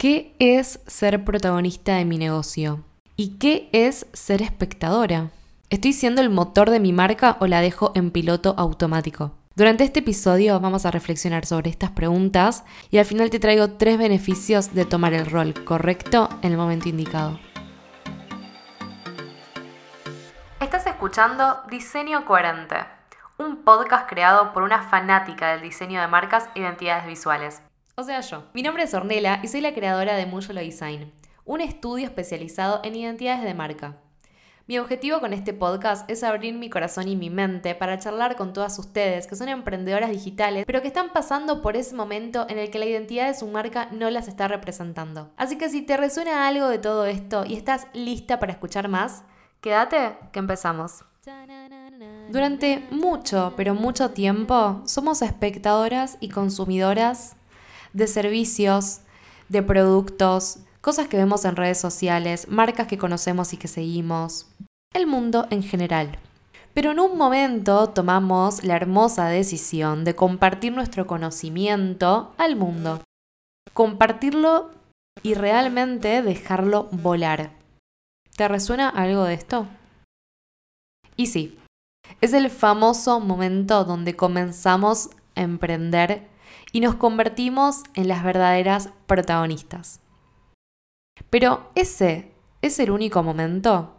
¿Qué 0.00 0.34
es 0.38 0.80
ser 0.86 1.26
protagonista 1.26 1.96
de 1.96 2.06
mi 2.06 2.16
negocio? 2.16 2.82
¿Y 3.16 3.36
qué 3.36 3.68
es 3.74 4.06
ser 4.14 4.40
espectadora? 4.40 5.28
¿Estoy 5.68 5.92
siendo 5.92 6.22
el 6.22 6.30
motor 6.30 6.70
de 6.70 6.80
mi 6.80 6.94
marca 6.94 7.36
o 7.38 7.46
la 7.46 7.60
dejo 7.60 7.92
en 7.94 8.10
piloto 8.10 8.54
automático? 8.56 9.32
Durante 9.56 9.84
este 9.84 10.00
episodio 10.00 10.58
vamos 10.58 10.86
a 10.86 10.90
reflexionar 10.90 11.44
sobre 11.44 11.68
estas 11.68 11.90
preguntas 11.90 12.64
y 12.90 12.96
al 12.96 13.04
final 13.04 13.28
te 13.28 13.40
traigo 13.40 13.72
tres 13.72 13.98
beneficios 13.98 14.72
de 14.72 14.86
tomar 14.86 15.12
el 15.12 15.26
rol 15.26 15.52
correcto 15.66 16.30
en 16.40 16.52
el 16.52 16.56
momento 16.56 16.88
indicado. 16.88 17.38
Estás 20.60 20.86
escuchando 20.86 21.58
Diseño 21.70 22.24
Coherente, 22.24 22.76
un 23.36 23.64
podcast 23.64 24.08
creado 24.08 24.54
por 24.54 24.62
una 24.62 24.80
fanática 24.80 25.50
del 25.52 25.60
diseño 25.60 26.00
de 26.00 26.08
marcas 26.08 26.48
e 26.54 26.60
identidades 26.60 27.04
visuales. 27.04 27.60
O 28.00 28.02
sea, 28.02 28.22
yo. 28.22 28.44
Mi 28.54 28.62
nombre 28.62 28.84
es 28.84 28.94
Ornella 28.94 29.40
y 29.42 29.48
soy 29.48 29.60
la 29.60 29.74
creadora 29.74 30.16
de 30.16 30.24
Muyolo 30.24 30.62
Design, 30.62 31.12
un 31.44 31.60
estudio 31.60 32.06
especializado 32.06 32.80
en 32.82 32.96
identidades 32.96 33.44
de 33.44 33.52
marca. 33.52 33.98
Mi 34.66 34.78
objetivo 34.78 35.20
con 35.20 35.34
este 35.34 35.52
podcast 35.52 36.10
es 36.10 36.22
abrir 36.22 36.54
mi 36.54 36.70
corazón 36.70 37.08
y 37.08 37.16
mi 37.16 37.28
mente 37.28 37.74
para 37.74 37.98
charlar 37.98 38.36
con 38.36 38.54
todas 38.54 38.78
ustedes 38.78 39.26
que 39.26 39.36
son 39.36 39.50
emprendedoras 39.50 40.08
digitales, 40.08 40.64
pero 40.64 40.80
que 40.80 40.88
están 40.88 41.12
pasando 41.12 41.60
por 41.60 41.76
ese 41.76 41.94
momento 41.94 42.46
en 42.48 42.56
el 42.56 42.70
que 42.70 42.78
la 42.78 42.86
identidad 42.86 43.26
de 43.26 43.38
su 43.38 43.46
marca 43.48 43.90
no 43.92 44.08
las 44.08 44.28
está 44.28 44.48
representando. 44.48 45.30
Así 45.36 45.58
que 45.58 45.68
si 45.68 45.82
te 45.82 45.98
resuena 45.98 46.48
algo 46.48 46.70
de 46.70 46.78
todo 46.78 47.04
esto 47.04 47.44
y 47.44 47.54
estás 47.54 47.86
lista 47.92 48.40
para 48.40 48.52
escuchar 48.52 48.88
más, 48.88 49.24
quédate 49.60 50.16
que 50.32 50.38
empezamos. 50.38 51.04
Durante 52.30 52.82
mucho, 52.90 53.52
pero 53.58 53.74
mucho 53.74 54.12
tiempo, 54.12 54.80
somos 54.86 55.20
espectadoras 55.20 56.16
y 56.20 56.30
consumidoras 56.30 57.36
de 57.92 58.06
servicios, 58.06 59.00
de 59.48 59.62
productos, 59.62 60.58
cosas 60.80 61.08
que 61.08 61.16
vemos 61.16 61.44
en 61.44 61.56
redes 61.56 61.78
sociales, 61.78 62.48
marcas 62.48 62.86
que 62.86 62.98
conocemos 62.98 63.52
y 63.52 63.56
que 63.56 63.68
seguimos, 63.68 64.46
el 64.94 65.06
mundo 65.06 65.46
en 65.50 65.62
general. 65.62 66.18
Pero 66.72 66.92
en 66.92 67.00
un 67.00 67.18
momento 67.18 67.88
tomamos 67.88 68.62
la 68.62 68.76
hermosa 68.76 69.26
decisión 69.26 70.04
de 70.04 70.14
compartir 70.14 70.72
nuestro 70.72 71.06
conocimiento 71.06 72.32
al 72.38 72.56
mundo. 72.56 73.02
Compartirlo 73.74 74.70
y 75.22 75.34
realmente 75.34 76.22
dejarlo 76.22 76.88
volar. 76.92 77.50
¿Te 78.36 78.48
resuena 78.48 78.88
algo 78.88 79.24
de 79.24 79.34
esto? 79.34 79.66
Y 81.16 81.26
sí, 81.26 81.58
es 82.20 82.32
el 82.32 82.50
famoso 82.50 83.20
momento 83.20 83.84
donde 83.84 84.16
comenzamos 84.16 85.10
a 85.34 85.42
emprender 85.42 86.28
y 86.72 86.80
nos 86.80 86.94
convertimos 86.96 87.82
en 87.94 88.08
las 88.08 88.22
verdaderas 88.22 88.90
protagonistas. 89.06 90.00
Pero 91.28 91.70
ese 91.74 92.32
es 92.62 92.78
el 92.78 92.90
único 92.90 93.22
momento. 93.22 93.96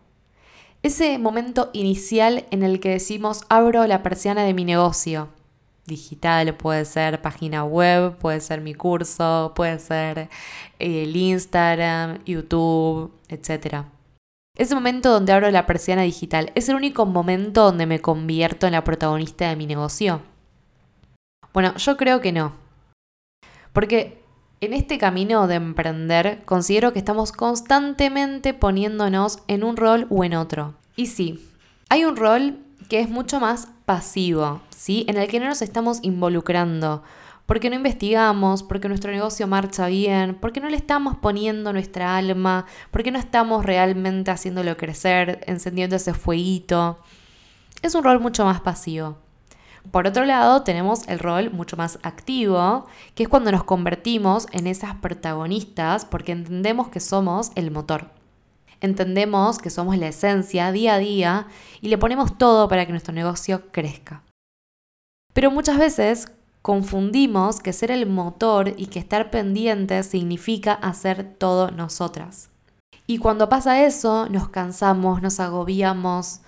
Ese 0.84 1.20
momento 1.20 1.70
inicial 1.74 2.46
en 2.50 2.64
el 2.64 2.80
que 2.80 2.90
decimos 2.90 3.44
abro 3.50 3.86
la 3.86 4.02
persiana 4.02 4.44
de 4.44 4.54
mi 4.54 4.66
negocio. 4.66 5.30
Digital, 5.86 6.56
puede 6.56 6.86
ser 6.86 7.22
página 7.22 7.64
web, 7.64 8.18
puede 8.18 8.40
ser 8.40 8.62
mi 8.62 8.74
curso, 8.74 9.52
puede 9.56 9.78
ser 9.80 10.30
el 10.80 11.16
Instagram, 11.16 12.24
YouTube, 12.26 13.12
etc. 13.30 13.86
Ese 14.58 14.76
momento 14.76 15.12
donde 15.12 15.34
abro 15.34 15.52
la 15.52 15.66
persiana 15.66 16.02
digital 16.02 16.52
es 16.56 16.70
el 16.70 16.76
único 16.76 17.06
momento 17.06 17.64
donde 17.64 17.86
me 17.86 18.00
convierto 18.00 18.68
en 18.68 18.74
la 18.74 18.84
protagonista 18.84 19.50
de 19.50 19.56
mi 19.56 19.66
negocio. 19.66 20.22
Bueno, 21.54 21.76
yo 21.78 21.98
creo 21.98 22.22
que 22.22 22.32
no. 22.32 22.54
Porque 23.74 24.24
en 24.62 24.74
este 24.74 24.98
camino 24.98 25.48
de 25.48 25.56
emprender 25.56 26.44
considero 26.46 26.94
que 26.94 27.00
estamos 27.00 27.32
constantemente 27.32 28.54
poniéndonos 28.54 29.40
en 29.48 29.64
un 29.64 29.76
rol 29.76 30.08
o 30.10 30.24
en 30.24 30.36
otro. 30.36 30.76
Y 30.96 31.08
sí, 31.08 31.48
hay 31.90 32.06
un 32.06 32.16
rol 32.16 32.60
que 32.90 33.00
es 33.00 33.10
mucho 33.10 33.40
más 33.40 33.70
pasivo, 33.86 34.62
¿sí? 34.70 35.06
En 35.08 35.18
el 35.18 35.28
que 35.28 35.40
no 35.40 35.48
nos 35.48 35.62
estamos 35.62 36.00
involucrando, 36.04 37.04
porque 37.46 37.70
no 37.70 37.76
investigamos, 37.76 38.64
porque 38.64 38.88
nuestro 38.88 39.12
negocio 39.12 39.48
marcha 39.48 39.88
bien, 39.88 40.38
porque 40.40 40.60
no 40.60 40.70
le 40.70 40.78
estamos 40.78 41.18
poniendo 41.18 41.74
nuestra 41.74 42.16
alma, 42.16 42.66
porque 42.92 43.12
no 43.12 43.20
estamos 43.20 43.66
realmente 43.66 44.32
haciéndolo 44.32 44.78
crecer, 44.78 45.42
encendiendo 45.48 45.96
ese 45.96 46.14
fueguito. 46.14 47.00
Es 47.82 47.96
un 47.96 48.04
rol 48.04 48.20
mucho 48.20 48.46
más 48.46 48.62
pasivo. 48.62 49.18
Por 49.90 50.06
otro 50.06 50.26
lado, 50.26 50.62
tenemos 50.62 51.08
el 51.08 51.20
rol 51.20 51.52
mucho 51.52 51.76
más 51.76 51.98
activo, 52.04 52.86
que 53.16 53.24
es 53.24 53.30
cuando 53.30 53.52
nos 53.52 53.64
convertimos 53.64 54.48
en 54.52 54.68
esas 54.68 54.96
protagonistas 54.96 56.06
porque 56.06 56.32
entendemos 56.32 56.90
que 56.90 57.00
somos 57.00 57.52
el 57.56 57.72
motor. 57.72 58.12
Entendemos 58.80 59.58
que 59.58 59.70
somos 59.70 59.98
la 59.98 60.08
esencia 60.08 60.72
día 60.72 60.96
a 60.96 61.00
día 61.00 61.48
y 61.82 61.90
le 61.90 61.98
ponemos 61.98 62.38
todo 62.38 62.68
para 62.68 62.86
que 62.86 62.92
nuestro 62.92 63.14
negocio 63.14 63.72
crezca. 63.72 64.24
Pero 65.34 65.52
muchas 65.52 65.78
veces 65.78 66.32
confundimos 66.62 67.60
que 67.60 67.74
ser 67.74 67.92
el 67.92 68.08
motor 68.08 68.74
y 68.78 68.88
que 68.88 69.00
estar 69.00 69.32
pendiente 69.32 70.04
significa 70.04 70.74
hacer 70.74 71.36
todo 71.38 71.72
nosotras. 71.72 72.50
Y 73.08 73.18
cuando 73.18 73.50
pasa 73.50 73.84
eso, 73.84 74.30
nos 74.30 74.50
cansamos, 74.50 75.22
nos 75.22 75.40
agobiamos, 75.40 76.42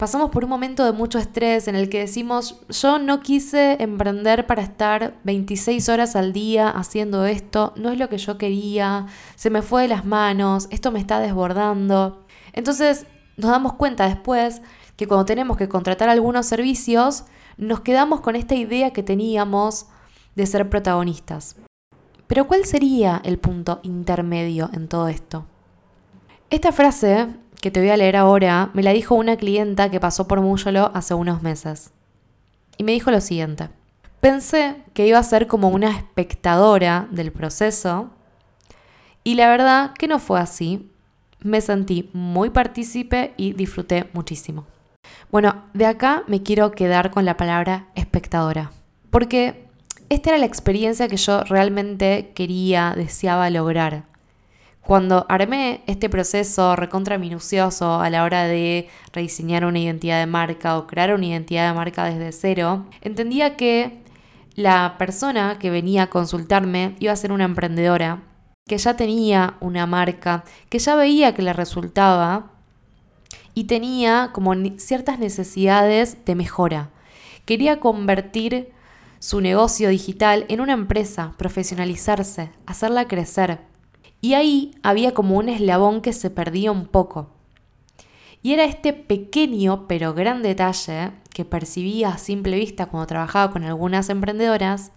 pasamos 0.00 0.30
por 0.30 0.44
un 0.44 0.50
momento 0.50 0.86
de 0.86 0.92
mucho 0.92 1.18
estrés 1.18 1.68
en 1.68 1.76
el 1.76 1.90
que 1.90 1.98
decimos, 1.98 2.62
yo 2.70 2.98
no 2.98 3.20
quise 3.20 3.76
emprender 3.82 4.46
para 4.46 4.62
estar 4.62 5.18
26 5.24 5.90
horas 5.90 6.16
al 6.16 6.32
día 6.32 6.70
haciendo 6.70 7.26
esto, 7.26 7.74
no 7.76 7.90
es 7.90 7.98
lo 7.98 8.08
que 8.08 8.16
yo 8.16 8.38
quería, 8.38 9.08
se 9.36 9.50
me 9.50 9.60
fue 9.60 9.82
de 9.82 9.88
las 9.88 10.06
manos, 10.06 10.68
esto 10.70 10.90
me 10.90 11.00
está 11.00 11.20
desbordando. 11.20 12.24
Entonces 12.54 13.06
nos 13.36 13.50
damos 13.50 13.74
cuenta 13.74 14.08
después 14.08 14.62
que 14.96 15.06
cuando 15.06 15.26
tenemos 15.26 15.58
que 15.58 15.68
contratar 15.68 16.08
algunos 16.08 16.46
servicios, 16.46 17.24
nos 17.58 17.80
quedamos 17.80 18.22
con 18.22 18.36
esta 18.36 18.54
idea 18.54 18.94
que 18.94 19.02
teníamos 19.02 19.84
de 20.34 20.46
ser 20.46 20.70
protagonistas. 20.70 21.56
Pero 22.26 22.46
¿cuál 22.46 22.64
sería 22.64 23.20
el 23.22 23.38
punto 23.38 23.80
intermedio 23.82 24.70
en 24.72 24.88
todo 24.88 25.08
esto? 25.08 25.44
Esta 26.50 26.72
frase 26.72 27.28
que 27.62 27.70
te 27.70 27.78
voy 27.78 27.90
a 27.90 27.96
leer 27.96 28.16
ahora 28.16 28.70
me 28.74 28.82
la 28.82 28.90
dijo 28.90 29.14
una 29.14 29.36
clienta 29.36 29.88
que 29.88 30.00
pasó 30.00 30.26
por 30.26 30.40
Muyolo 30.40 30.90
hace 30.94 31.14
unos 31.14 31.42
meses. 31.42 31.92
Y 32.76 32.82
me 32.82 32.90
dijo 32.90 33.12
lo 33.12 33.20
siguiente. 33.20 33.68
Pensé 34.20 34.82
que 34.92 35.06
iba 35.06 35.20
a 35.20 35.22
ser 35.22 35.46
como 35.46 35.68
una 35.68 35.96
espectadora 35.96 37.06
del 37.12 37.30
proceso 37.30 38.10
y 39.22 39.36
la 39.36 39.48
verdad 39.48 39.92
que 39.92 40.08
no 40.08 40.18
fue 40.18 40.40
así. 40.40 40.90
Me 41.38 41.60
sentí 41.60 42.10
muy 42.14 42.50
partícipe 42.50 43.32
y 43.36 43.52
disfruté 43.52 44.10
muchísimo. 44.12 44.66
Bueno, 45.30 45.66
de 45.72 45.86
acá 45.86 46.24
me 46.26 46.42
quiero 46.42 46.72
quedar 46.72 47.12
con 47.12 47.24
la 47.24 47.36
palabra 47.36 47.86
espectadora, 47.94 48.72
porque 49.10 49.68
esta 50.08 50.30
era 50.30 50.38
la 50.38 50.46
experiencia 50.46 51.06
que 51.06 51.16
yo 51.16 51.44
realmente 51.44 52.32
quería, 52.34 52.92
deseaba 52.96 53.48
lograr. 53.50 54.09
Cuando 54.90 55.24
armé 55.28 55.84
este 55.86 56.08
proceso 56.08 56.74
recontra 56.74 57.16
minucioso 57.16 58.00
a 58.00 58.10
la 58.10 58.24
hora 58.24 58.46
de 58.46 58.88
rediseñar 59.12 59.64
una 59.64 59.78
identidad 59.78 60.18
de 60.18 60.26
marca 60.26 60.76
o 60.76 60.88
crear 60.88 61.14
una 61.14 61.26
identidad 61.26 61.68
de 61.68 61.74
marca 61.76 62.06
desde 62.06 62.32
cero, 62.32 62.86
entendía 63.00 63.56
que 63.56 64.02
la 64.56 64.96
persona 64.98 65.60
que 65.60 65.70
venía 65.70 66.02
a 66.02 66.10
consultarme 66.10 66.96
iba 66.98 67.12
a 67.12 67.16
ser 67.16 67.30
una 67.30 67.44
emprendedora 67.44 68.24
que 68.66 68.78
ya 68.78 68.96
tenía 68.96 69.54
una 69.60 69.86
marca, 69.86 70.42
que 70.70 70.80
ya 70.80 70.96
veía 70.96 71.36
que 71.36 71.42
le 71.42 71.52
resultaba 71.52 72.50
y 73.54 73.68
tenía 73.68 74.30
como 74.32 74.52
ciertas 74.78 75.20
necesidades 75.20 76.24
de 76.24 76.34
mejora. 76.34 76.90
Quería 77.44 77.78
convertir 77.78 78.72
su 79.20 79.40
negocio 79.40 79.88
digital 79.90 80.46
en 80.48 80.60
una 80.60 80.72
empresa, 80.72 81.32
profesionalizarse, 81.38 82.50
hacerla 82.66 83.06
crecer. 83.06 83.69
Y 84.20 84.34
ahí 84.34 84.74
había 84.82 85.14
como 85.14 85.36
un 85.36 85.48
eslabón 85.48 86.02
que 86.02 86.12
se 86.12 86.30
perdía 86.30 86.72
un 86.72 86.86
poco. 86.86 87.30
Y 88.42 88.52
era 88.52 88.64
este 88.64 88.92
pequeño 88.92 89.86
pero 89.86 90.14
gran 90.14 90.42
detalle 90.42 91.12
que 91.32 91.44
percibía 91.44 92.10
a 92.10 92.18
simple 92.18 92.56
vista 92.56 92.86
cuando 92.86 93.06
trabajaba 93.06 93.52
con 93.52 93.64
algunas 93.64 94.08
emprendedoras, 94.08 94.92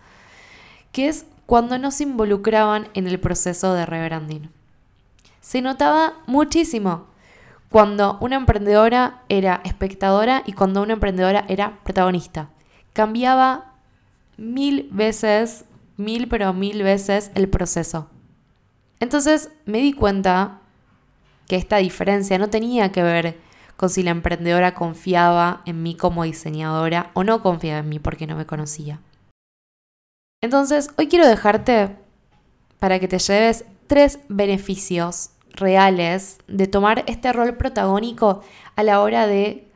que 0.91 1.07
es 1.07 1.25
cuando 1.45 1.77
no 1.77 1.91
se 1.91 2.03
involucraban 2.03 2.87
en 2.93 3.07
el 3.07 3.19
proceso 3.19 3.73
de 3.73 3.85
rebranding. 3.85 4.49
Se 5.41 5.61
notaba 5.61 6.13
muchísimo 6.25 7.07
cuando 7.69 8.17
una 8.21 8.35
emprendedora 8.37 9.23
era 9.29 9.61
espectadora 9.65 10.43
y 10.45 10.53
cuando 10.53 10.81
una 10.81 10.93
emprendedora 10.93 11.43
era 11.49 11.79
protagonista. 11.83 12.49
Cambiaba 12.93 13.73
mil 14.37 14.87
veces, 14.91 15.65
mil 15.97 16.27
pero 16.27 16.53
mil 16.53 16.83
veces 16.83 17.31
el 17.35 17.49
proceso. 17.49 18.09
Entonces 19.03 19.51
me 19.65 19.79
di 19.79 19.91
cuenta 19.91 20.61
que 21.49 21.57
esta 21.57 21.75
diferencia 21.75 22.37
no 22.37 22.49
tenía 22.49 22.93
que 22.93 23.03
ver 23.03 23.37
con 23.75 23.89
si 23.89 24.01
la 24.01 24.11
emprendedora 24.11 24.73
confiaba 24.73 25.61
en 25.65 25.83
mí 25.83 25.95
como 25.95 26.23
diseñadora 26.23 27.11
o 27.13 27.25
no 27.25 27.43
confiaba 27.43 27.79
en 27.79 27.89
mí 27.89 27.99
porque 27.99 28.27
no 28.27 28.37
me 28.37 28.45
conocía. 28.45 29.01
Entonces, 30.41 30.89
hoy 30.95 31.09
quiero 31.09 31.27
dejarte 31.27 31.97
para 32.79 32.97
que 32.99 33.09
te 33.09 33.19
lleves 33.19 33.65
tres 33.87 34.19
beneficios 34.29 35.31
reales 35.51 36.37
de 36.47 36.67
tomar 36.67 37.03
este 37.05 37.33
rol 37.33 37.57
protagónico 37.57 38.39
a 38.77 38.83
la 38.83 39.01
hora 39.01 39.27
de 39.27 39.67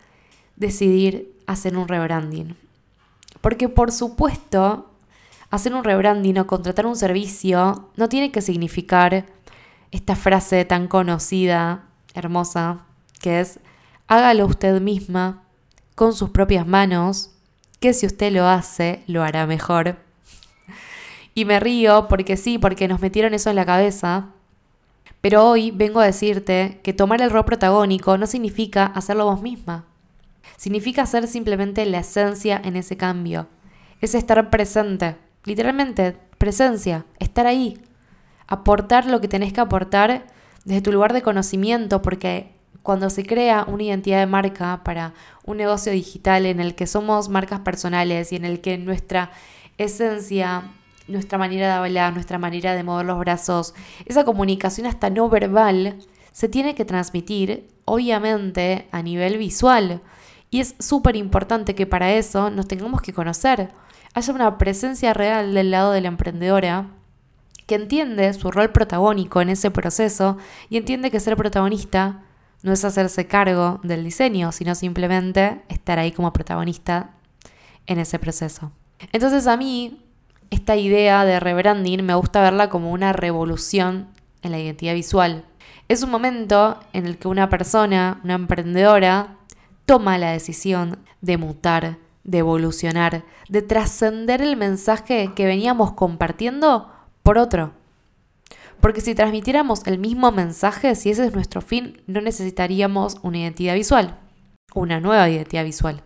decidir 0.55 1.35
hacer 1.47 1.75
un 1.75 1.89
rebranding. 1.89 2.55
Porque 3.41 3.67
por 3.67 3.91
supuesto, 3.91 4.86
hacer 5.49 5.73
un 5.73 5.83
rebranding 5.83 6.39
o 6.39 6.47
contratar 6.47 6.85
un 6.85 6.95
servicio 6.95 7.89
no 7.95 8.09
tiene 8.09 8.31
que 8.31 8.41
significar 8.41 9.25
esta 9.91 10.15
frase 10.15 10.65
tan 10.65 10.87
conocida, 10.87 11.85
hermosa, 12.13 12.85
que 13.21 13.39
es 13.39 13.59
hágalo 14.07 14.45
usted 14.45 14.81
misma 14.81 15.43
con 15.95 16.13
sus 16.13 16.29
propias 16.29 16.67
manos, 16.67 17.31
que 17.79 17.93
si 17.93 18.05
usted 18.05 18.31
lo 18.31 18.47
hace, 18.47 19.03
lo 19.07 19.23
hará 19.23 19.45
mejor. 19.45 19.97
Y 21.33 21.45
me 21.45 21.59
río 21.59 22.07
porque 22.07 22.37
sí, 22.37 22.57
porque 22.57 22.87
nos 22.87 22.99
metieron 22.99 23.33
eso 23.33 23.49
en 23.49 23.55
la 23.55 23.65
cabeza. 23.65 24.29
Pero 25.21 25.47
hoy 25.47 25.71
vengo 25.71 25.99
a 25.99 26.05
decirte 26.05 26.79
que 26.83 26.93
tomar 26.93 27.21
el 27.21 27.29
rol 27.29 27.45
protagónico 27.45 28.17
no 28.17 28.27
significa 28.27 28.85
hacerlo 28.85 29.25
vos 29.25 29.41
misma. 29.41 29.85
Significa 30.55 31.05
ser 31.05 31.27
simplemente 31.27 31.85
la 31.85 31.99
esencia 31.99 32.59
en 32.63 32.75
ese 32.75 32.97
cambio. 32.97 33.47
Es 34.01 34.15
estar 34.15 34.49
presente. 34.49 35.15
Literalmente, 35.45 36.17
presencia. 36.37 37.05
Estar 37.19 37.47
ahí. 37.47 37.79
Aportar 38.47 39.05
lo 39.05 39.21
que 39.21 39.27
tenés 39.27 39.53
que 39.53 39.61
aportar 39.61 40.27
desde 40.65 40.81
tu 40.81 40.91
lugar 40.91 41.13
de 41.13 41.21
conocimiento, 41.21 42.01
porque 42.01 42.53
cuando 42.83 43.09
se 43.09 43.25
crea 43.25 43.65
una 43.67 43.83
identidad 43.83 44.19
de 44.19 44.27
marca 44.27 44.81
para 44.83 45.13
un 45.45 45.57
negocio 45.57 45.91
digital 45.91 46.45
en 46.45 46.59
el 46.59 46.75
que 46.75 46.87
somos 46.87 47.29
marcas 47.29 47.61
personales 47.61 48.31
y 48.31 48.37
en 48.37 48.45
el 48.45 48.61
que 48.61 48.77
nuestra 48.77 49.31
esencia 49.77 50.71
nuestra 51.07 51.37
manera 51.37 51.67
de 51.67 51.73
hablar, 51.73 52.13
nuestra 52.13 52.37
manera 52.37 52.75
de 52.75 52.83
mover 52.83 53.05
los 53.05 53.19
brazos, 53.19 53.73
esa 54.05 54.25
comunicación 54.25 54.87
hasta 54.87 55.09
no 55.09 55.29
verbal, 55.29 55.97
se 56.31 56.49
tiene 56.49 56.75
que 56.75 56.85
transmitir, 56.85 57.67
obviamente, 57.85 58.87
a 58.91 59.01
nivel 59.01 59.37
visual. 59.37 60.01
Y 60.49 60.59
es 60.59 60.75
súper 60.79 61.15
importante 61.15 61.75
que 61.75 61.87
para 61.87 62.13
eso 62.13 62.49
nos 62.49 62.67
tengamos 62.67 63.01
que 63.01 63.13
conocer. 63.13 63.69
Haya 64.17 64.33
una 64.33 64.57
presencia 64.57 65.13
real 65.13 65.53
del 65.53 65.69
lado 65.69 65.91
de 65.91 66.01
la 66.01 66.07
emprendedora 66.07 66.87
que 67.67 67.75
entiende 67.75 68.33
su 68.33 68.49
rol 68.49 68.71
protagónico 68.71 69.41
en 69.41 69.49
ese 69.49 69.69
proceso 69.69 70.39
y 70.71 70.77
entiende 70.77 71.11
que 71.11 71.19
ser 71.19 71.37
protagonista 71.37 72.23
no 72.63 72.73
es 72.73 72.83
hacerse 72.83 73.27
cargo 73.27 73.79
del 73.83 74.03
diseño, 74.03 74.51
sino 74.51 74.73
simplemente 74.73 75.61
estar 75.69 75.99
ahí 75.99 76.11
como 76.11 76.33
protagonista 76.33 77.11
en 77.85 77.99
ese 77.99 78.17
proceso. 78.17 78.71
Entonces 79.11 79.45
a 79.45 79.55
mí 79.55 80.03
esta 80.49 80.75
idea 80.75 81.23
de 81.23 81.39
rebranding 81.39 82.03
me 82.03 82.15
gusta 82.15 82.41
verla 82.41 82.69
como 82.69 82.91
una 82.91 83.13
revolución 83.13 84.07
en 84.41 84.49
la 84.49 84.57
identidad 84.57 84.95
visual. 84.95 85.45
Es 85.89 86.01
un 86.01 86.09
momento 86.09 86.79
en 86.91 87.05
el 87.05 87.19
que 87.19 87.27
una 87.27 87.49
persona, 87.49 88.19
una 88.23 88.33
emprendedora, 88.33 89.35
toma 89.85 90.17
la 90.17 90.31
decisión 90.31 90.97
de 91.21 91.37
mutar, 91.37 91.97
de 92.27 92.39
evolucionar, 92.39 93.23
de 93.49 93.63
trascender 93.63 94.43
el 94.43 94.55
mensaje 94.55 95.31
que 95.35 95.45
veníamos 95.45 95.93
compartiendo 95.93 96.91
por 97.23 97.39
otro. 97.39 97.73
Porque 98.79 99.01
si 99.01 99.15
transmitiéramos 99.15 99.87
el 99.87 99.97
mismo 99.97 100.31
mensaje, 100.31 100.93
si 100.93 101.09
ese 101.09 101.25
es 101.25 101.33
nuestro 101.33 101.61
fin, 101.61 102.03
no 102.05 102.21
necesitaríamos 102.21 103.17
una 103.23 103.39
identidad 103.39 103.73
visual, 103.73 104.19
una 104.75 104.99
nueva 104.99 105.27
identidad 105.27 105.63
visual. 105.63 106.03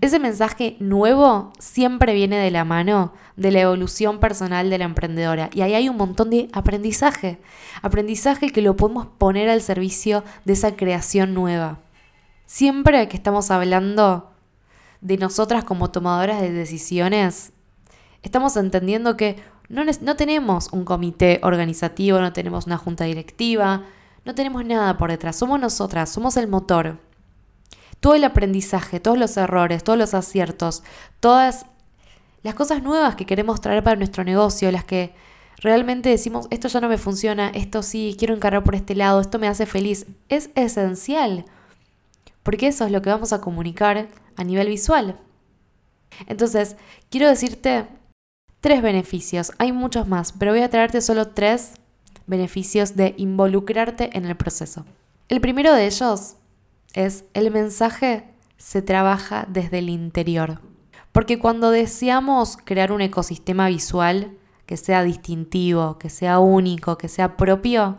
Ese 0.00 0.20
mensaje 0.20 0.76
nuevo 0.78 1.52
siempre 1.58 2.14
viene 2.14 2.36
de 2.36 2.52
la 2.52 2.64
mano 2.64 3.12
de 3.36 3.50
la 3.50 3.62
evolución 3.62 4.20
personal 4.20 4.70
de 4.70 4.78
la 4.78 4.84
emprendedora 4.84 5.50
y 5.52 5.62
ahí 5.62 5.74
hay 5.74 5.88
un 5.88 5.96
montón 5.96 6.30
de 6.30 6.48
aprendizaje, 6.52 7.40
aprendizaje 7.82 8.50
que 8.50 8.62
lo 8.62 8.76
podemos 8.76 9.08
poner 9.18 9.48
al 9.48 9.60
servicio 9.60 10.22
de 10.44 10.52
esa 10.52 10.76
creación 10.76 11.34
nueva. 11.34 11.80
Siempre 12.46 13.08
que 13.08 13.16
estamos 13.16 13.50
hablando 13.50 14.30
de 15.00 15.16
nosotras 15.16 15.64
como 15.64 15.90
tomadoras 15.90 16.40
de 16.40 16.52
decisiones, 16.52 17.52
estamos 18.22 18.56
entendiendo 18.56 19.16
que 19.16 19.36
no, 19.68 19.84
no 19.84 20.16
tenemos 20.16 20.72
un 20.72 20.84
comité 20.84 21.40
organizativo, 21.42 22.20
no 22.20 22.32
tenemos 22.32 22.66
una 22.66 22.78
junta 22.78 23.04
directiva, 23.04 23.84
no 24.24 24.34
tenemos 24.34 24.64
nada 24.64 24.98
por 24.98 25.10
detrás, 25.10 25.36
somos 25.36 25.60
nosotras, 25.60 26.10
somos 26.10 26.36
el 26.36 26.48
motor. 26.48 26.98
Todo 28.00 28.14
el 28.14 28.24
aprendizaje, 28.24 29.00
todos 29.00 29.18
los 29.18 29.36
errores, 29.36 29.82
todos 29.82 29.98
los 29.98 30.14
aciertos, 30.14 30.82
todas 31.20 31.66
las 32.42 32.54
cosas 32.54 32.82
nuevas 32.82 33.16
que 33.16 33.26
queremos 33.26 33.60
traer 33.60 33.82
para 33.82 33.96
nuestro 33.96 34.24
negocio, 34.24 34.70
las 34.70 34.84
que 34.84 35.14
realmente 35.60 36.08
decimos, 36.08 36.46
esto 36.50 36.68
ya 36.68 36.80
no 36.80 36.88
me 36.88 36.98
funciona, 36.98 37.48
esto 37.48 37.82
sí, 37.82 38.14
quiero 38.18 38.34
encargar 38.34 38.62
por 38.62 38.74
este 38.74 38.94
lado, 38.94 39.20
esto 39.20 39.38
me 39.38 39.48
hace 39.48 39.66
feliz, 39.66 40.06
es 40.28 40.50
esencial, 40.54 41.44
porque 42.42 42.68
eso 42.68 42.84
es 42.84 42.92
lo 42.92 43.02
que 43.02 43.10
vamos 43.10 43.32
a 43.32 43.40
comunicar 43.40 44.08
a 44.38 44.44
nivel 44.44 44.68
visual. 44.68 45.20
Entonces, 46.26 46.76
quiero 47.10 47.28
decirte 47.28 47.86
tres 48.60 48.80
beneficios, 48.80 49.52
hay 49.58 49.72
muchos 49.72 50.08
más, 50.08 50.32
pero 50.32 50.52
voy 50.52 50.62
a 50.62 50.70
traerte 50.70 51.02
solo 51.02 51.28
tres 51.28 51.74
beneficios 52.26 52.96
de 52.96 53.14
involucrarte 53.18 54.16
en 54.16 54.24
el 54.24 54.36
proceso. 54.36 54.86
El 55.28 55.40
primero 55.40 55.74
de 55.74 55.86
ellos 55.86 56.36
es 56.94 57.24
el 57.34 57.50
mensaje 57.50 58.24
se 58.56 58.82
trabaja 58.82 59.46
desde 59.48 59.78
el 59.78 59.88
interior. 59.88 60.60
Porque 61.12 61.38
cuando 61.38 61.70
deseamos 61.70 62.56
crear 62.56 62.92
un 62.92 63.00
ecosistema 63.00 63.68
visual 63.68 64.36
que 64.66 64.76
sea 64.76 65.02
distintivo, 65.02 65.98
que 65.98 66.10
sea 66.10 66.38
único, 66.38 66.98
que 66.98 67.08
sea 67.08 67.36
propio, 67.36 67.98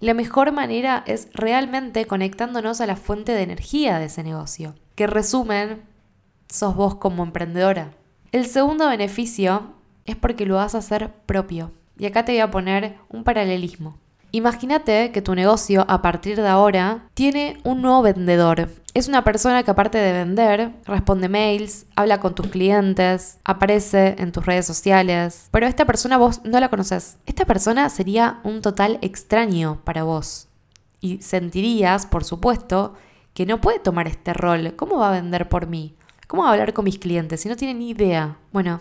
la 0.00 0.14
mejor 0.14 0.52
manera 0.52 1.04
es 1.06 1.28
realmente 1.32 2.06
conectándonos 2.06 2.80
a 2.80 2.86
la 2.86 2.96
fuente 2.96 3.32
de 3.32 3.42
energía 3.42 3.98
de 3.98 4.06
ese 4.06 4.22
negocio, 4.22 4.74
que 4.94 5.06
resumen, 5.06 5.82
sos 6.48 6.74
vos 6.74 6.96
como 6.96 7.22
emprendedora. 7.22 7.92
El 8.30 8.46
segundo 8.46 8.88
beneficio 8.88 9.74
es 10.04 10.16
porque 10.16 10.46
lo 10.46 10.56
vas 10.56 10.74
a 10.74 10.78
hacer 10.78 11.12
propio. 11.26 11.72
Y 11.98 12.06
acá 12.06 12.24
te 12.24 12.32
voy 12.32 12.40
a 12.40 12.50
poner 12.50 12.96
un 13.08 13.24
paralelismo. 13.24 13.98
Imagínate 14.34 15.12
que 15.12 15.20
tu 15.20 15.34
negocio 15.34 15.84
a 15.88 16.00
partir 16.00 16.40
de 16.40 16.48
ahora 16.48 17.06
tiene 17.12 17.58
un 17.64 17.82
nuevo 17.82 18.00
vendedor. 18.00 18.70
Es 18.94 19.06
una 19.06 19.24
persona 19.24 19.62
que 19.62 19.70
aparte 19.70 19.98
de 19.98 20.12
vender, 20.12 20.72
responde 20.86 21.28
mails, 21.28 21.84
habla 21.96 22.18
con 22.18 22.34
tus 22.34 22.46
clientes, 22.46 23.38
aparece 23.44 24.16
en 24.18 24.32
tus 24.32 24.46
redes 24.46 24.66
sociales, 24.66 25.48
pero 25.50 25.66
esta 25.66 25.84
persona 25.84 26.16
vos 26.16 26.40
no 26.44 26.60
la 26.60 26.70
conoces. 26.70 27.18
Esta 27.26 27.44
persona 27.44 27.90
sería 27.90 28.40
un 28.42 28.62
total 28.62 28.98
extraño 29.02 29.82
para 29.84 30.02
vos. 30.02 30.48
Y 31.02 31.20
sentirías, 31.20 32.06
por 32.06 32.24
supuesto, 32.24 32.94
que 33.34 33.46
no 33.46 33.60
puede 33.60 33.78
tomar 33.78 34.08
este 34.08 34.32
rol. 34.32 34.74
¿Cómo 34.76 34.98
va 34.98 35.08
a 35.08 35.12
vender 35.12 35.48
por 35.48 35.66
mí? 35.66 35.94
¿Cómo 36.26 36.42
va 36.42 36.50
a 36.50 36.52
hablar 36.52 36.72
con 36.72 36.84
mis 36.84 36.98
clientes 36.98 37.40
si 37.40 37.48
no 37.48 37.56
tiene 37.56 37.74
ni 37.74 37.90
idea? 37.90 38.36
Bueno, 38.52 38.80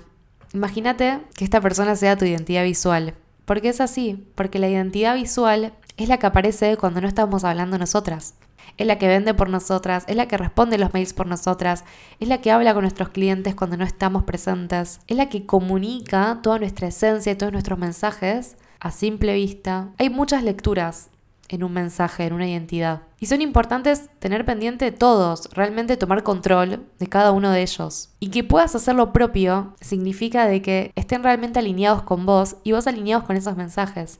imagínate 0.53 1.19
que 1.35 1.43
esta 1.43 1.61
persona 1.61 1.95
sea 1.95 2.17
tu 2.17 2.25
identidad 2.25 2.63
visual. 2.63 3.15
Porque 3.45 3.69
es 3.69 3.81
así, 3.81 4.27
porque 4.35 4.59
la 4.59 4.69
identidad 4.69 5.15
visual 5.15 5.73
es 5.97 6.07
la 6.07 6.17
que 6.17 6.27
aparece 6.27 6.77
cuando 6.77 7.01
no 7.01 7.07
estamos 7.07 7.43
hablando 7.43 7.77
nosotras. 7.77 8.35
Es 8.77 8.87
la 8.87 8.97
que 8.97 9.07
vende 9.07 9.33
por 9.33 9.49
nosotras, 9.49 10.05
es 10.07 10.15
la 10.15 10.27
que 10.27 10.37
responde 10.37 10.77
los 10.77 10.93
mails 10.93 11.13
por 11.13 11.27
nosotras, 11.27 11.83
es 12.19 12.27
la 12.27 12.39
que 12.39 12.51
habla 12.51 12.73
con 12.73 12.83
nuestros 12.83 13.09
clientes 13.09 13.53
cuando 13.53 13.75
no 13.75 13.83
estamos 13.83 14.23
presentes, 14.23 15.01
es 15.07 15.17
la 15.17 15.27
que 15.27 15.45
comunica 15.45 16.39
toda 16.41 16.59
nuestra 16.59 16.87
esencia 16.87 17.33
y 17.33 17.35
todos 17.35 17.51
nuestros 17.51 17.77
mensajes 17.77 18.55
a 18.79 18.91
simple 18.91 19.33
vista. 19.33 19.89
Hay 19.97 20.09
muchas 20.09 20.43
lecturas 20.43 21.10
en 21.51 21.65
un 21.65 21.73
mensaje, 21.73 22.25
en 22.25 22.33
una 22.33 22.47
identidad. 22.47 23.01
Y 23.19 23.25
son 23.25 23.41
importantes 23.41 24.09
tener 24.19 24.45
pendiente 24.45 24.91
todos, 24.93 25.49
realmente 25.51 25.97
tomar 25.97 26.23
control 26.23 26.85
de 26.97 27.07
cada 27.07 27.31
uno 27.31 27.51
de 27.51 27.61
ellos. 27.61 28.09
Y 28.21 28.29
que 28.29 28.45
puedas 28.45 28.73
hacer 28.73 28.95
lo 28.95 29.11
propio 29.11 29.75
significa 29.81 30.47
de 30.47 30.61
que 30.61 30.93
estén 30.95 31.23
realmente 31.23 31.59
alineados 31.59 32.03
con 32.03 32.25
vos 32.25 32.55
y 32.63 32.71
vos 32.71 32.87
alineados 32.87 33.25
con 33.25 33.35
esos 33.35 33.57
mensajes. 33.57 34.19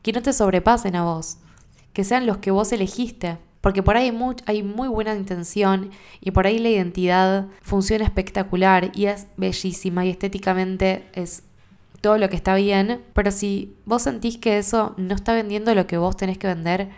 Que 0.00 0.12
no 0.12 0.22
te 0.22 0.32
sobrepasen 0.32 0.96
a 0.96 1.04
vos, 1.04 1.36
que 1.92 2.04
sean 2.04 2.26
los 2.26 2.38
que 2.38 2.50
vos 2.50 2.72
elegiste. 2.72 3.36
Porque 3.60 3.82
por 3.82 3.96
ahí 3.96 4.06
hay 4.06 4.12
muy, 4.12 4.34
hay 4.46 4.62
muy 4.62 4.88
buena 4.88 5.14
intención 5.14 5.90
y 6.20 6.32
por 6.32 6.46
ahí 6.46 6.58
la 6.58 6.70
identidad 6.70 7.46
funciona 7.60 8.04
espectacular 8.04 8.90
y 8.94 9.06
es 9.06 9.28
bellísima 9.36 10.04
y 10.04 10.10
estéticamente 10.10 11.08
es 11.12 11.44
todo 12.02 12.18
lo 12.18 12.28
que 12.28 12.36
está 12.36 12.54
bien, 12.54 13.02
pero 13.14 13.30
si 13.30 13.74
vos 13.86 14.02
sentís 14.02 14.36
que 14.36 14.58
eso 14.58 14.94
no 14.98 15.14
está 15.14 15.32
vendiendo 15.32 15.74
lo 15.74 15.86
que 15.86 15.96
vos 15.96 16.16
tenés 16.18 16.36
que 16.36 16.48
vender 16.48 16.90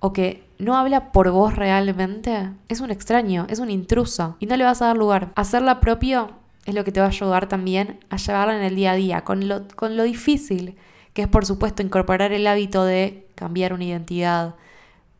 o 0.00 0.14
que 0.14 0.48
no 0.58 0.78
habla 0.78 1.12
por 1.12 1.30
vos 1.30 1.54
realmente, 1.54 2.50
es 2.68 2.80
un 2.80 2.90
extraño, 2.90 3.46
es 3.50 3.58
un 3.58 3.70
intruso 3.70 4.36
y 4.40 4.46
no 4.46 4.56
le 4.56 4.64
vas 4.64 4.80
a 4.80 4.86
dar 4.86 4.96
lugar. 4.96 5.32
Hacerla 5.36 5.80
propio 5.80 6.30
es 6.64 6.74
lo 6.74 6.84
que 6.84 6.92
te 6.92 7.00
va 7.00 7.06
a 7.06 7.10
ayudar 7.10 7.48
también 7.48 8.00
a 8.08 8.16
llevarla 8.16 8.56
en 8.56 8.62
el 8.62 8.76
día 8.76 8.92
a 8.92 8.96
día, 8.96 9.20
con 9.24 9.48
lo, 9.48 9.68
con 9.76 9.98
lo 9.98 10.04
difícil 10.04 10.76
que 11.16 11.22
es 11.22 11.28
por 11.28 11.46
supuesto 11.46 11.82
incorporar 11.82 12.34
el 12.34 12.46
hábito 12.46 12.84
de 12.84 13.26
cambiar 13.36 13.72
una 13.72 13.84
identidad, 13.84 14.54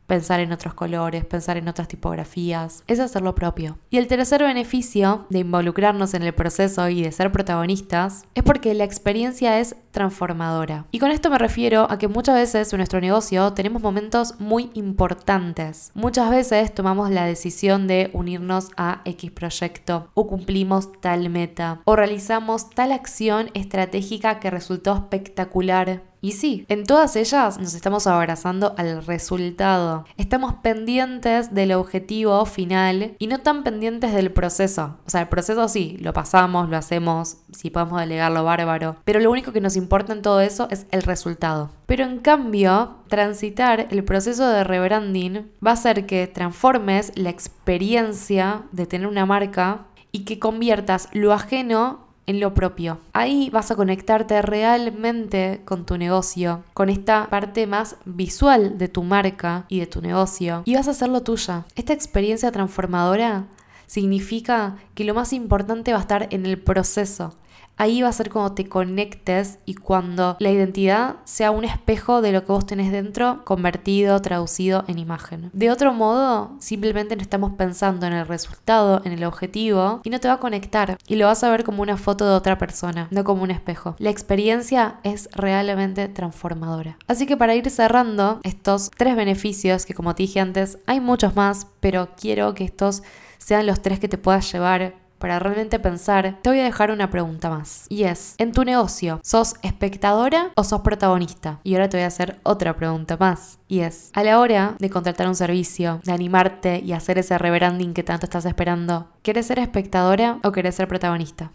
pensar 0.07 0.39
en 0.39 0.51
otros 0.51 0.73
colores, 0.73 1.25
pensar 1.25 1.57
en 1.57 1.67
otras 1.67 1.87
tipografías, 1.87 2.83
es 2.87 2.99
hacer 2.99 3.21
lo 3.21 3.35
propio. 3.35 3.77
Y 3.89 3.97
el 3.97 4.07
tercer 4.07 4.41
beneficio 4.41 5.27
de 5.29 5.39
involucrarnos 5.39 6.13
en 6.13 6.23
el 6.23 6.33
proceso 6.33 6.89
y 6.89 7.03
de 7.03 7.11
ser 7.11 7.31
protagonistas 7.31 8.23
es 8.33 8.43
porque 8.43 8.73
la 8.73 8.85
experiencia 8.85 9.59
es 9.59 9.75
transformadora. 9.91 10.85
Y 10.91 10.99
con 10.99 11.11
esto 11.11 11.29
me 11.29 11.37
refiero 11.37 11.87
a 11.89 11.97
que 11.97 12.07
muchas 12.07 12.35
veces 12.35 12.71
en 12.71 12.77
nuestro 12.77 13.01
negocio 13.01 13.53
tenemos 13.53 13.81
momentos 13.81 14.39
muy 14.39 14.69
importantes. 14.73 15.91
Muchas 15.93 16.29
veces 16.29 16.73
tomamos 16.73 17.09
la 17.09 17.25
decisión 17.25 17.87
de 17.87 18.09
unirnos 18.13 18.69
a 18.77 19.01
X 19.05 19.31
proyecto 19.31 20.09
o 20.13 20.27
cumplimos 20.27 20.91
tal 21.01 21.29
meta 21.29 21.81
o 21.85 21.95
realizamos 21.95 22.69
tal 22.69 22.91
acción 22.91 23.49
estratégica 23.53 24.39
que 24.39 24.51
resultó 24.51 24.95
espectacular 24.95 26.03
y 26.27 26.33
sí, 26.33 26.65
en 26.67 26.83
todas 26.83 27.15
ellas 27.15 27.57
nos 27.57 27.73
estamos 27.73 28.05
abrazando 28.05 28.75
al 28.77 29.05
resultado. 29.05 30.03
Estamos 30.17 30.55
pendientes 30.55 31.55
del 31.55 31.71
objetivo 31.71 32.45
final 32.45 33.15
y 33.17 33.27
no 33.27 33.39
tan 33.39 33.63
pendientes 33.63 34.13
del 34.13 34.33
proceso. 34.33 34.97
O 35.05 35.09
sea, 35.09 35.21
el 35.21 35.29
proceso 35.29 35.69
sí, 35.69 35.95
lo 36.01 36.11
pasamos, 36.11 36.67
lo 36.67 36.75
hacemos, 36.75 37.37
si 37.53 37.69
podemos 37.69 38.01
delegarlo 38.01 38.43
bárbaro. 38.43 38.97
Pero 39.05 39.21
lo 39.21 39.31
único 39.31 39.53
que 39.53 39.61
nos 39.61 39.77
importa 39.77 40.11
en 40.11 40.21
todo 40.21 40.41
eso 40.41 40.67
es 40.69 40.85
el 40.91 41.03
resultado. 41.03 41.69
Pero 41.85 42.03
en 42.03 42.19
cambio, 42.19 42.97
transitar 43.07 43.87
el 43.89 44.03
proceso 44.03 44.49
de 44.49 44.65
rebranding 44.65 45.49
va 45.65 45.71
a 45.71 45.75
hacer 45.75 46.05
que 46.05 46.27
transformes 46.27 47.13
la 47.15 47.29
experiencia 47.29 48.63
de 48.73 48.85
tener 48.85 49.07
una 49.07 49.25
marca 49.25 49.85
y 50.11 50.25
que 50.25 50.39
conviertas 50.39 51.07
lo 51.13 51.31
ajeno 51.31 52.06
en 52.27 52.39
lo 52.39 52.53
propio. 52.53 52.99
Ahí 53.13 53.49
vas 53.49 53.71
a 53.71 53.75
conectarte 53.75 54.41
realmente 54.41 55.61
con 55.65 55.85
tu 55.85 55.97
negocio, 55.97 56.63
con 56.73 56.89
esta 56.89 57.27
parte 57.29 57.65
más 57.65 57.95
visual 58.05 58.77
de 58.77 58.89
tu 58.89 59.03
marca 59.03 59.65
y 59.69 59.79
de 59.79 59.87
tu 59.87 60.01
negocio, 60.01 60.61
y 60.65 60.75
vas 60.75 60.87
a 60.87 60.91
hacerlo 60.91 61.23
tuya. 61.23 61.65
Esta 61.75 61.93
experiencia 61.93 62.51
transformadora 62.51 63.47
significa 63.87 64.75
que 64.93 65.05
lo 65.05 65.13
más 65.13 65.33
importante 65.33 65.93
va 65.93 65.99
a 65.99 66.01
estar 66.01 66.27
en 66.29 66.45
el 66.45 66.59
proceso, 66.59 67.33
Ahí 67.79 68.01
va 68.01 68.09
a 68.09 68.13
ser 68.13 68.31
cuando 68.31 68.53
te 68.53 68.67
conectes 68.67 69.59
y 69.65 69.75
cuando 69.75 70.35
la 70.39 70.49
identidad 70.49 71.17
sea 71.25 71.51
un 71.51 71.63
espejo 71.63 72.23
de 72.23 72.31
lo 72.31 72.43
que 72.43 72.51
vos 72.51 72.65
tenés 72.65 72.91
dentro 72.91 73.45
convertido, 73.45 74.19
traducido 74.19 74.83
en 74.87 74.97
imagen. 74.97 75.51
De 75.53 75.69
otro 75.69 75.93
modo, 75.93 76.55
simplemente 76.57 77.15
no 77.15 77.21
estamos 77.21 77.53
pensando 77.53 78.07
en 78.07 78.13
el 78.13 78.27
resultado, 78.27 79.01
en 79.05 79.11
el 79.11 79.23
objetivo 79.23 80.01
y 80.03 80.09
no 80.09 80.19
te 80.19 80.27
va 80.27 80.35
a 80.35 80.39
conectar 80.39 80.97
y 81.05 81.17
lo 81.17 81.27
vas 81.27 81.43
a 81.43 81.51
ver 81.51 81.63
como 81.63 81.83
una 81.83 81.97
foto 81.97 82.27
de 82.27 82.33
otra 82.33 82.57
persona, 82.57 83.07
no 83.11 83.23
como 83.23 83.43
un 83.43 83.51
espejo. 83.51 83.95
La 83.99 84.09
experiencia 84.09 84.99
es 85.03 85.29
realmente 85.33 86.07
transformadora. 86.07 86.97
Así 87.07 87.27
que 87.27 87.37
para 87.37 87.53
ir 87.53 87.69
cerrando 87.69 88.39
estos 88.41 88.89
tres 88.97 89.15
beneficios 89.15 89.85
que 89.85 89.93
como 89.93 90.15
te 90.15 90.23
dije 90.23 90.39
antes, 90.39 90.79
hay 90.87 90.99
muchos 90.99 91.35
más, 91.35 91.67
pero 91.79 92.09
quiero 92.19 92.55
que 92.55 92.63
estos 92.63 93.03
sean 93.37 93.67
los 93.67 93.81
tres 93.83 93.99
que 93.99 94.09
te 94.09 94.17
puedas 94.17 94.51
llevar 94.51 94.95
para 95.17 95.39
realmente 95.39 95.79
pensar, 95.79 96.39
te 96.41 96.49
voy 96.49 96.59
a 96.59 96.63
dejar 96.63 96.91
una 96.91 97.09
pregunta 97.09 97.49
más. 97.49 97.85
Y 97.89 98.03
es, 98.03 98.35
en 98.37 98.51
tu 98.51 98.63
negocio, 98.63 99.19
¿sos 99.23 99.55
espectadora 99.61 100.51
o 100.55 100.63
sos 100.63 100.81
protagonista? 100.81 101.59
Y 101.63 101.73
ahora 101.73 101.89
te 101.89 101.97
voy 101.97 102.03
a 102.03 102.07
hacer 102.07 102.39
otra 102.43 102.75
pregunta 102.75 103.17
más. 103.17 103.59
Y 103.67 103.79
es, 103.79 104.11
a 104.13 104.23
la 104.23 104.39
hora 104.39 104.75
de 104.79 104.89
contratar 104.89 105.27
un 105.27 105.35
servicio, 105.35 106.01
de 106.03 106.11
animarte 106.11 106.79
y 106.79 106.93
hacer 106.93 107.17
ese 107.17 107.37
rebranding 107.37 107.93
que 107.93 108.03
tanto 108.03 108.25
estás 108.25 108.45
esperando, 108.45 109.09
¿quieres 109.21 109.47
ser 109.47 109.59
espectadora 109.59 110.39
o 110.43 110.51
querés 110.51 110.75
ser 110.75 110.87
protagonista? 110.87 111.51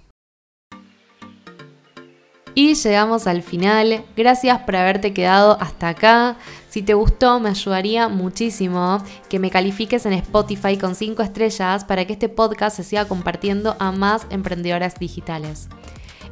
Y 2.54 2.74
llegamos 2.74 3.26
al 3.26 3.42
final. 3.42 4.04
Gracias 4.16 4.58
por 4.60 4.76
haberte 4.76 5.14
quedado 5.14 5.56
hasta 5.60 5.88
acá. 5.88 6.36
Si 6.68 6.82
te 6.82 6.94
gustó, 6.94 7.40
me 7.40 7.50
ayudaría 7.50 8.08
muchísimo 8.08 9.02
que 9.28 9.38
me 9.38 9.50
califiques 9.50 10.06
en 10.06 10.14
Spotify 10.14 10.76
con 10.76 10.94
5 10.94 11.22
estrellas 11.22 11.84
para 11.84 12.04
que 12.06 12.14
este 12.14 12.28
podcast 12.28 12.76
se 12.76 12.84
siga 12.84 13.06
compartiendo 13.06 13.76
a 13.78 13.92
más 13.92 14.26
emprendedoras 14.30 14.98
digitales. 14.98 15.68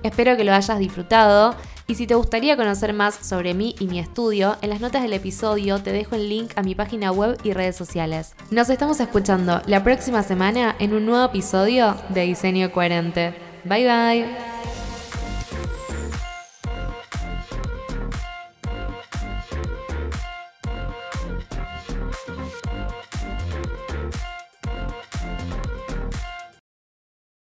Espero 0.03 0.37
que 0.37 0.45
lo 0.45 0.55
hayas 0.55 0.79
disfrutado 0.79 1.55
y 1.87 1.97
si 1.97 2.07
te 2.07 2.15
gustaría 2.15 2.57
conocer 2.57 2.93
más 2.93 3.17
sobre 3.17 3.53
mí 3.53 3.75
y 3.81 3.87
mi 3.87 3.99
estudio, 3.99 4.57
en 4.63 4.71
las 4.71 4.81
notas 4.81 5.03
del 5.03 5.13
episodio 5.13 5.83
te 5.83 5.93
dejo 5.93 6.15
el 6.15 6.29
link 6.29 6.53
a 6.55 6.63
mi 6.63 6.75
página 6.75 7.11
web 7.11 7.37
y 7.43 7.53
redes 7.53 7.77
sociales. 7.77 8.35
Nos 8.51 8.71
estamos 8.71 9.01
escuchando 9.01 9.61
la 9.67 9.83
próxima 9.83 10.23
semana 10.23 10.77
en 10.79 10.95
un 10.95 11.05
nuevo 11.05 11.25
episodio 11.25 11.97
de 12.11 12.23
Diseño 12.23 12.71
Coherente. 12.71 13.35
Bye 13.65 13.85
bye. 13.85 14.70